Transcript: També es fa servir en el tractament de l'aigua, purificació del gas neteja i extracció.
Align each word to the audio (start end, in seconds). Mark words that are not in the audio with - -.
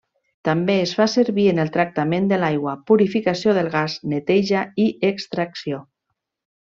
També 0.47 0.75
es 0.85 0.93
fa 0.99 1.05
servir 1.15 1.43
en 1.51 1.61
el 1.63 1.69
tractament 1.75 2.31
de 2.31 2.39
l'aigua, 2.43 2.73
purificació 2.93 3.55
del 3.59 3.69
gas 3.77 3.99
neteja 4.15 4.65
i 4.87 4.87
extracció. 5.11 5.83